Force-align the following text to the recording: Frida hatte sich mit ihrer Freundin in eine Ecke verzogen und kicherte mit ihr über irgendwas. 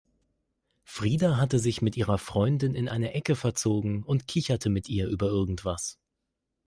Frida 0.83 1.37
hatte 1.37 1.59
sich 1.59 1.83
mit 1.83 1.95
ihrer 1.95 2.17
Freundin 2.17 2.73
in 2.73 2.89
eine 2.89 3.13
Ecke 3.13 3.35
verzogen 3.35 4.01
und 4.01 4.27
kicherte 4.27 4.71
mit 4.71 4.89
ihr 4.89 5.07
über 5.07 5.27
irgendwas. 5.27 5.99